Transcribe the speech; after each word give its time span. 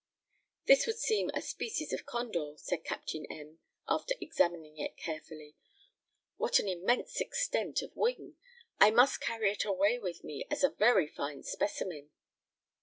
"This 0.65 0.87
would 0.87 0.97
seem 0.97 1.29
a 1.35 1.43
species 1.43 1.93
of 1.93 2.07
condor," 2.07 2.55
said 2.57 2.83
Captain 2.83 3.27
M, 3.27 3.59
after 3.87 4.15
examining 4.19 4.79
it 4.79 4.97
carefully. 4.97 5.53
"What 6.37 6.57
an 6.57 6.67
immense 6.67 7.21
extent 7.21 7.83
of 7.83 7.95
wing! 7.95 8.35
I 8.79 8.89
must 8.89 9.21
carry 9.21 9.51
it 9.51 9.63
away 9.63 9.99
with 9.99 10.23
me 10.23 10.43
as 10.49 10.63
a 10.63 10.69
very 10.71 11.05
fine 11.05 11.43
specimen." 11.43 12.09